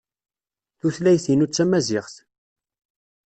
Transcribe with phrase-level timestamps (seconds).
[0.79, 2.15] Tutlayt-inu d tamaziɣt.